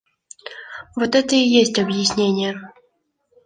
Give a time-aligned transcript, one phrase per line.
[0.95, 2.73] Вот это и есть объяснение.